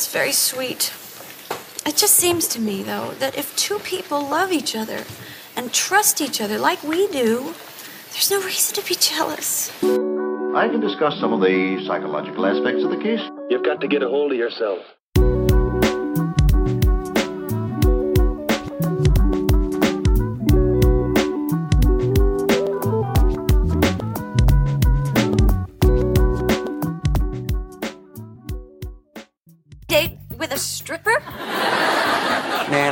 [0.00, 0.94] that's very sweet.
[1.84, 5.04] It just seems to me, though, that if two people love each other
[5.54, 7.52] and trust each other like we do,
[8.10, 9.68] there's no reason to be jealous.
[9.82, 13.20] I can discuss some of the psychological aspects of the case.
[13.50, 14.78] You've got to get a hold of yourself.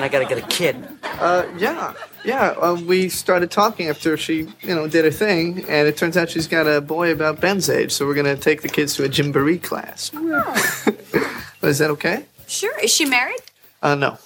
[0.08, 0.88] I gotta get a kid.
[1.02, 1.92] Uh, yeah,
[2.24, 2.54] yeah.
[2.62, 6.30] Uh, we started talking after she, you know, did her thing, and it turns out
[6.30, 7.92] she's got a boy about Ben's age.
[7.92, 10.10] So we're gonna take the kids to a Gymboree class.
[11.62, 12.24] Is that okay?
[12.46, 12.78] Sure.
[12.80, 13.40] Is she married?
[13.82, 14.16] Uh, no.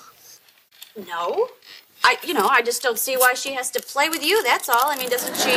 [1.09, 1.49] No.
[2.05, 4.41] I, you know, I just don't see why she has to play with you.
[4.45, 4.87] That's all.
[4.87, 5.51] I mean, doesn't she,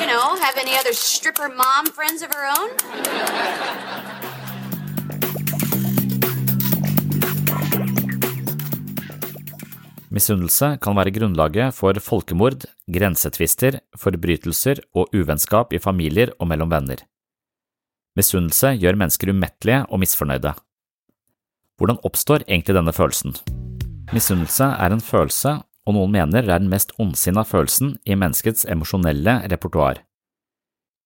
[0.00, 2.70] you know, have any other stripper mom friends of her own?
[10.12, 17.00] Misunnelse kan være grunnlaget for folkemord, grensetvister, forbrytelser og uvennskap i familier og mellom venner.
[18.16, 20.52] Misunnelse gjør mennesker umettelige og misfornøyde.
[21.80, 23.38] Hvordan oppstår egentlig denne følelsen?
[24.12, 25.54] Misunnelse er en følelse,
[25.86, 30.02] og noen mener det er den mest ondsinna følelsen i menneskets emosjonelle repertoar.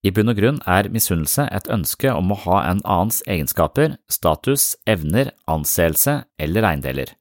[0.02, 4.74] I bunn og grunn er misunnelse et ønske om å ha en annens egenskaper, status,
[4.86, 7.14] evner, anseelse eller eiendeler.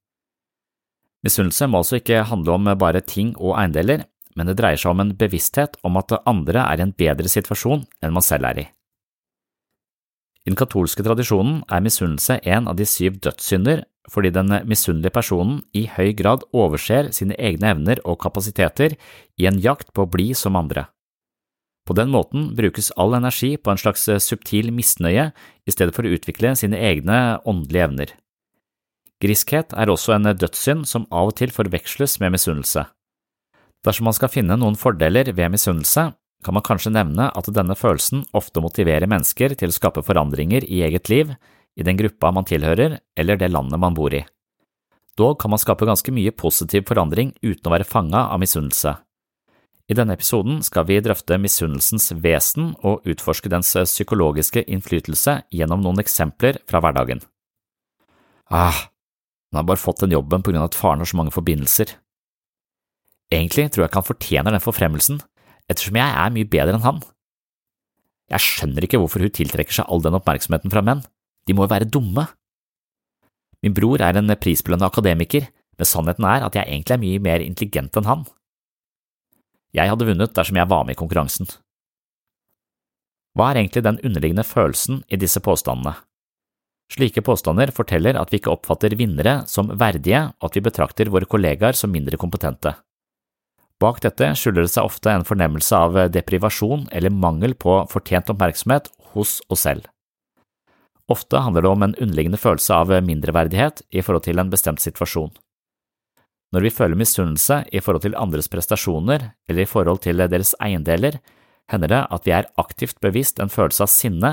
[1.26, 4.06] Misunnelse må altså ikke handle om bare ting og eiendeler,
[4.36, 7.86] men det dreier seg om en bevissthet om at andre er i en bedre situasjon
[8.04, 8.66] enn man selv er i.
[10.46, 13.82] I den katolske tradisjonen er misunnelse en av de syv dødssynder
[14.14, 18.94] fordi den misunnelige personen i høy grad overser sine egne evner og kapasiteter
[19.42, 20.86] i en jakt på å bli som andre.
[21.86, 25.32] På den måten brukes all energi på en slags subtil misnøye
[25.66, 28.14] i stedet for å utvikle sine egne åndelige evner.
[29.26, 32.84] Griskhet er også en dødssynd som av og til forveksles med misunnelse.
[33.86, 36.12] Dersom man skal finne noen fordeler ved misunnelse,
[36.46, 40.84] kan man kanskje nevne at denne følelsen ofte motiverer mennesker til å skape forandringer i
[40.86, 41.34] eget liv,
[41.76, 44.22] i den gruppa man tilhører eller det landet man bor i.
[45.18, 48.94] Dog kan man skape ganske mye positiv forandring uten å være fanga av misunnelse.
[49.86, 56.02] I denne episoden skal vi drøfte misunnelsens vesen og utforske dens psykologiske innflytelse gjennom noen
[56.02, 57.22] eksempler fra hverdagen.
[58.50, 58.90] Ah,
[59.56, 61.96] han har bare fått den jobben på grunn av at faren har så mange forbindelser.
[63.32, 65.22] Egentlig tror jeg ikke han fortjener den forfremmelsen,
[65.72, 67.00] ettersom jeg er mye bedre enn han.
[68.36, 71.06] Jeg skjønner ikke hvorfor hun tiltrekker seg all den oppmerksomheten fra menn,
[71.48, 72.28] de må jo være dumme.
[73.64, 75.48] Min bror er en prisbelønnet akademiker,
[75.78, 78.26] men sannheten er at jeg egentlig er mye mer intelligent enn han.
[79.76, 81.50] Jeg hadde vunnet dersom jeg var med i konkurransen.
[83.36, 85.98] Hva er egentlig den underliggende følelsen i disse påstandene?
[86.94, 91.26] Slike påstander forteller at vi ikke oppfatter vinnere som verdige, og at vi betrakter våre
[91.30, 92.76] kollegaer som mindre kompetente.
[93.82, 98.88] Bak dette skjuler det seg ofte en fornemmelse av deprivasjon eller mangel på fortjent oppmerksomhet
[99.16, 99.90] hos oss selv.
[101.12, 105.34] Ofte handler det om en underliggende følelse av mindreverdighet i forhold til en bestemt situasjon.
[106.56, 111.20] Når vi føler misunnelse i forhold til andres prestasjoner eller i forhold til deres eiendeler,
[111.70, 114.32] hender det at vi er aktivt bevisst en følelse av sinne,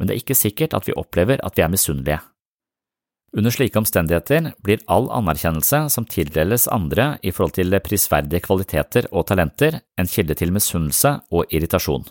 [0.00, 2.22] men det er ikke sikkert at vi opplever at vi er misunnelige.
[3.36, 9.28] Under slike omstendigheter blir all anerkjennelse som tildeles andre i forhold til prisverdige kvaliteter og
[9.28, 12.08] talenter, en kilde til misunnelse og irritasjon.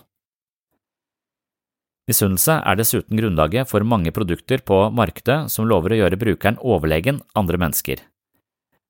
[2.08, 7.20] Misunnelse er dessuten grunnlaget for mange produkter på markedet som lover å gjøre brukeren overlegen
[7.36, 8.00] andre mennesker.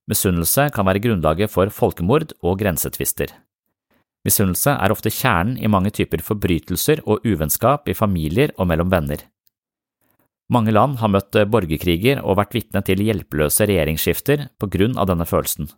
[0.09, 3.35] Misunnelse kan være grunnlaget for folkemord og grensetvister.
[4.27, 9.23] Misunnelse er ofte kjernen i mange typer forbrytelser og uvennskap i familier og mellom venner.
[10.51, 15.07] Mange land har møtt eh, borgerkriger og vært vitne til hjelpeløse regjeringsskifter på grunn av
[15.13, 15.71] denne følelsen.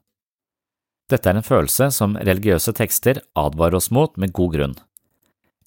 [1.12, 4.74] Dette er en følelse som religiøse tekster advarer oss mot med god grunn.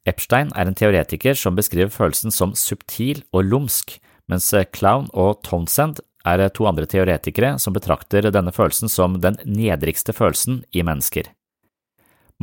[0.10, 4.00] Epstein er en teoretiker som beskriver følelsen som subtil og lumsk,
[4.32, 9.22] mens eh, Clown og Townsend er eh, to andre teoretikere som betrakter denne følelsen som
[9.22, 11.30] den nedrigste følelsen i mennesker.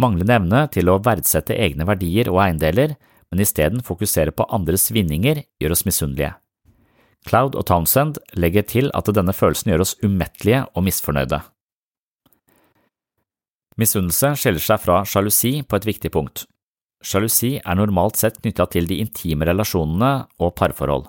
[0.00, 2.94] Manglende evne til å verdsette egne verdier og eiendeler,
[3.32, 6.34] men isteden fokusere på andres vinninger, gjør oss misunnelige.
[7.28, 11.42] Cloud og Townsend legger til at denne følelsen gjør oss umettelige og misfornøyde.
[13.80, 16.44] Misunnelse skiller seg fra sjalusi på et viktig punkt.
[17.02, 20.12] Sjalusi er normalt sett knytta til de intime relasjonene
[20.42, 21.06] og parforhold,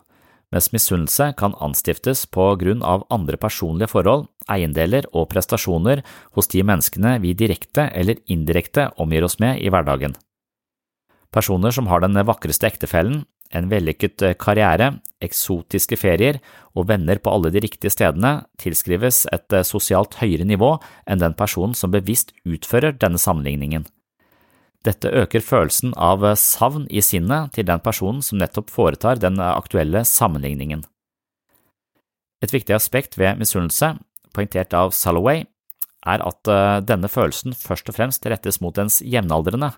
[0.53, 6.03] mens misunnelse kan anstiftes på grunn av andre personlige forhold, eiendeler og prestasjoner
[6.37, 10.13] hos de menneskene vi direkte eller indirekte omgir oss med i hverdagen.
[11.33, 13.23] Personer som har den vakreste ektefellen,
[13.53, 14.91] en vellykket eh, karriere,
[15.23, 16.39] eksotiske ferier
[16.77, 20.75] og venner på alle de riktige stedene tilskrives et eh, sosialt høyere nivå
[21.09, 23.85] enn den personen som bevisst utfører denne sammenligningen.
[24.83, 29.39] Dette øker følelsen av eh, savn i sinnet til den personen som nettopp foretar den
[29.39, 30.83] aktuelle sammenligningen.
[32.43, 33.93] Et viktig aspekt ved misunnelse,
[34.35, 35.45] poengtert av Salloway,
[36.03, 36.49] er at
[36.83, 39.69] denne følelsen først og fremst rettes mot ens jevnaldrende.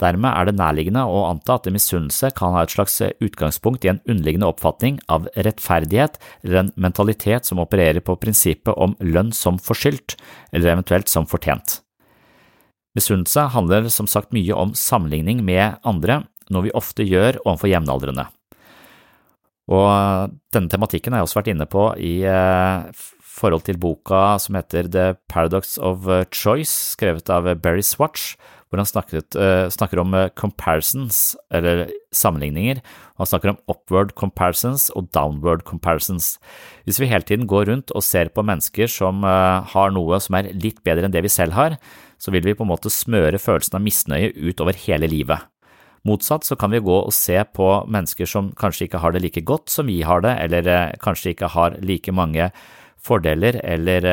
[0.00, 4.02] Dermed er det nærliggende å anta at misunnelse kan ha et slags utgangspunkt i en
[4.04, 10.18] underliggende oppfatning av rettferdighet eller en mentalitet som opererer på prinsippet om lønn som forskyldt,
[10.52, 11.80] eller eventuelt som fortjent.
[12.96, 18.28] Misunnelse handler som sagt mye om sammenligning med andre, noe vi ofte gjør overfor jevnaldrende.
[19.66, 23.06] Og denne tematikken har jeg også vært inne på i eh,
[23.36, 28.36] forhold til boka som heter The Paradox of Choice, skrevet av Berry Swatch,
[28.76, 32.82] hvor han snakket, uh, snakker om uh, comparisons, eller sammenligninger.
[33.16, 36.36] Han snakker om upward comparisons og downward comparisons.
[36.84, 40.36] Hvis vi hele tiden går rundt og ser på mennesker som uh, har noe som
[40.36, 41.78] er litt bedre enn det vi selv har,
[42.20, 45.48] så vil vi på en måte smøre følelsen av misnøye utover hele livet.
[46.06, 49.42] Motsatt så kan vi gå og se på mennesker som kanskje ikke har det like
[49.48, 52.52] godt som vi har det, eller kanskje ikke har like mange
[53.02, 54.06] fordeler eller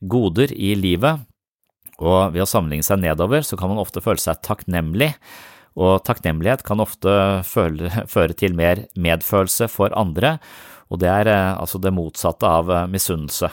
[0.00, 1.26] goder i livet,
[2.02, 5.12] og ved å sammenligne seg nedover så kan man ofte føle seg takknemlig,
[5.76, 7.12] og takknemlighet kan ofte
[8.14, 10.36] føre til mer medfølelse for andre,
[10.92, 13.50] og det er eh, altså det motsatte av eh, misunnelse.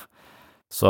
[0.73, 0.89] Så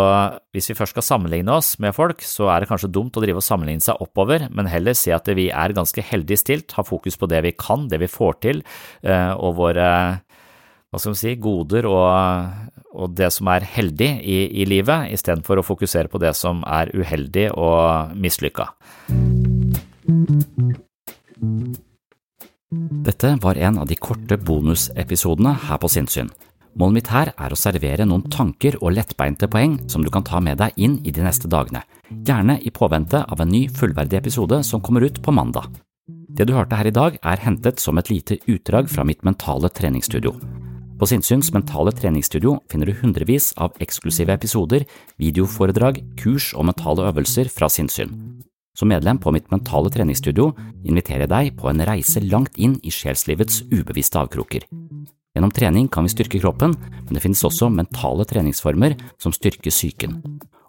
[0.55, 3.41] hvis vi først skal sammenligne oss med folk, så er det kanskje dumt å drive
[3.41, 7.19] og sammenligne seg oppover, men heller si at vi er ganske heldig stilt, ha fokus
[7.19, 8.63] på det vi kan, det vi får til,
[9.03, 9.89] eh, og våre
[10.93, 15.57] hva skal man si, goder og, og det som er heldig i, i livet, istedenfor
[15.57, 18.67] å fokusere på det som er uheldig og mislykka.
[23.09, 26.29] Dette var en av de korte bonusepisodene her på Sinnsyn.
[26.77, 30.37] Målet mitt her er å servere noen tanker og lettbeinte poeng som du kan ta
[30.45, 34.61] med deg inn i de neste dagene, gjerne i påvente av en ny fullverdig episode
[34.65, 35.73] som kommer ut på mandag.
[36.05, 39.73] Det du hørte her i dag er hentet som et lite utdrag fra mitt mentale
[39.73, 40.37] treningsstudio.
[40.99, 44.85] På Sinnsyns mentale treningsstudio finner du hundrevis av eksklusive episoder,
[45.21, 48.13] videoforedrag, kurs og mentale øvelser fra sinnssyn.
[48.77, 50.51] Som medlem på mitt mentale treningsstudio
[50.85, 54.65] inviterer jeg deg på en reise langt inn i sjelslivets ubevisste avkroker.
[55.33, 60.19] Gjennom trening kan vi styrke kroppen, men det finnes også mentale treningsformer som styrker psyken.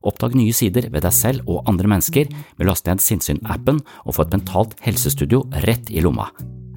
[0.04, 4.16] Oppdag nye sider ved deg selv og andre mennesker med å laste ned Sinnsyn-appen og
[4.16, 6.28] få et mentalt helsestudio rett i lomma.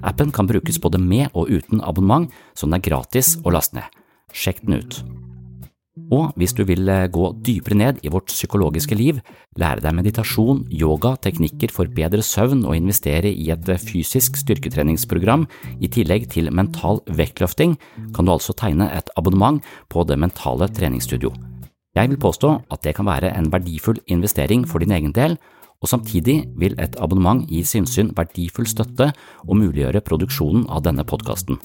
[0.06, 4.02] Appen kan brukes både med og uten abonnement, så den er gratis å laste ned.
[4.34, 5.00] Sjekk den ut.
[6.14, 9.18] Og hvis du vil eh, gå dypere ned i vårt psykologiske liv,
[9.60, 15.44] lære deg meditasjon, yoga, teknikker for bedre søvn og investere i et eh, fysisk styrketreningsprogram
[15.82, 17.76] i tillegg til mental vektløfting,
[18.16, 19.60] kan du altså tegne et abonnement
[19.92, 21.34] på Det mentale treningsstudio.
[21.98, 25.36] Jeg vil påstå at det kan være en verdifull investering for din egen del,
[25.82, 29.12] og samtidig vil et abonnement gi Sinnsyn verdifull støtte
[29.46, 31.60] og muliggjøre produksjonen av denne podkasten.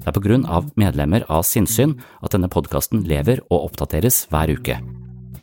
[0.00, 4.54] Det er på grunn av medlemmer av Sinnsyn at denne podkasten lever og oppdateres hver
[4.54, 4.78] uke.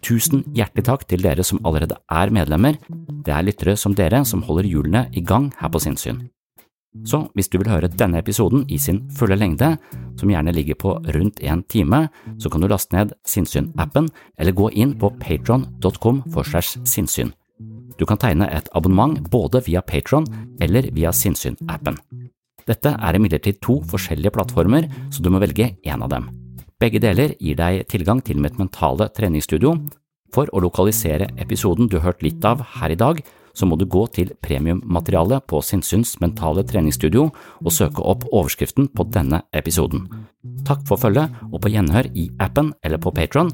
[0.01, 2.77] Tusen hjertelig takk til dere som allerede er medlemmer.
[3.25, 6.25] Det er lyttere som dere som holder hjulene i gang her på Sinnsyn.
[7.05, 9.75] Så hvis du vil høre denne episoden i sin fulle lengde,
[10.17, 12.07] som gjerne ligger på rundt en time,
[12.41, 14.09] så kan du laste ned Sinnsyn-appen
[14.39, 17.35] eller gå inn på patron.com for segs sinnssyn.
[17.97, 20.25] Du kan tegne et abonnement både via Patron
[20.61, 21.97] eller via Sinnsyn-appen.
[22.67, 26.27] Dette er imidlertid to forskjellige plattformer, så du må velge én av dem.
[26.77, 29.73] Begge deler gir deg tilgang til mitt mentale treningsstudio.
[30.35, 33.21] For å lokalisere episoden du har hørt litt av her i dag,
[33.57, 39.07] så må du gå til premiummaterialet på Sinnsyns mentale treningsstudio og søke opp overskriften på
[39.09, 40.05] denne episoden.
[40.67, 43.49] Takk for følget, og på gjenhør i appen eller på Patron.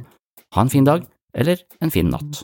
[0.58, 2.44] Ha en fin dag, eller en fin natt.